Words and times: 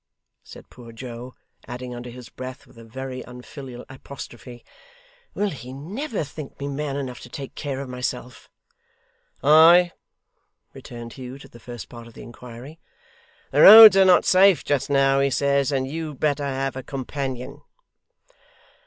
said 0.41 0.67
poor 0.71 0.91
Joe; 0.91 1.35
adding 1.67 1.93
under 1.93 2.09
his 2.09 2.27
breath, 2.29 2.65
with 2.65 2.75
a 2.79 2.83
very 2.83 3.21
unfilial 3.21 3.85
apostrophe, 3.87 4.65
'Will 5.35 5.51
he 5.51 5.73
never 5.73 6.23
think 6.23 6.59
me 6.59 6.67
man 6.67 6.95
enough 6.95 7.19
to 7.19 7.29
take 7.29 7.53
care 7.53 7.79
of 7.79 7.87
myself!' 7.87 8.49
'Aye!' 9.43 9.91
returned 10.73 11.13
Hugh 11.13 11.37
to 11.37 11.47
the 11.47 11.59
first 11.59 11.87
part 11.87 12.07
of 12.07 12.15
the 12.15 12.23
inquiry. 12.23 12.79
'The 13.51 13.61
roads 13.61 13.95
are 13.95 14.03
not 14.03 14.25
safe 14.25 14.63
just 14.65 14.89
now, 14.89 15.19
he 15.19 15.29
says, 15.29 15.71
and 15.71 15.87
you'd 15.87 16.19
better 16.19 16.45
have 16.45 16.75
a 16.75 16.81
companion. 16.81 17.61